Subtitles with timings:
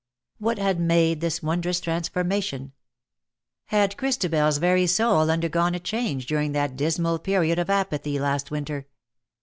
[0.39, 2.71] What had made this wondrous transformation?
[3.67, 8.87] Had ChristabeFs very soul undergone a change during that dismal period of apathy last winter